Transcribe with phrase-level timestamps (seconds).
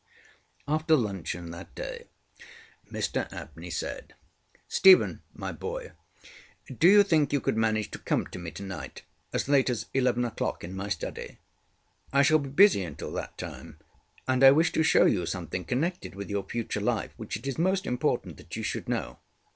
[0.67, 2.07] After luncheon that day
[2.91, 4.15] Mr Abney said:
[4.67, 5.91] ŌĆ£Stephen, my boy,
[6.75, 10.23] do you think you could manage to come to me tonight as late as eleven
[10.23, 11.37] oŌĆÖclock in my study?
[12.11, 13.77] I shall be busy until that time,
[14.27, 17.59] and I wish to show you something connected with your future life which it is
[17.59, 19.19] most important that you should know.